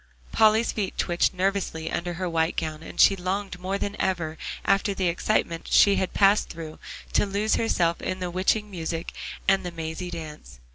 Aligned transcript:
Polly's 0.31 0.71
feet 0.71 0.97
twitched 0.97 1.31
nervously 1.31 1.91
under 1.91 2.13
her 2.15 2.27
white 2.27 2.55
gown, 2.57 2.81
and 2.81 2.99
she 2.99 3.15
longed 3.15 3.59
more 3.59 3.77
than 3.77 3.95
ever 4.01 4.35
after 4.65 4.95
the 4.95 5.07
excitement 5.07 5.67
she 5.69 5.97
had 5.97 6.11
passed 6.15 6.49
through, 6.49 6.79
to 7.13 7.23
lose 7.27 7.53
herself 7.57 8.01
in 8.01 8.19
the 8.19 8.31
witching 8.31 8.71
music, 8.71 9.13
and 9.47 9.63
the 9.63 9.69
mazy 9.69 10.09
dance. 10.09 10.59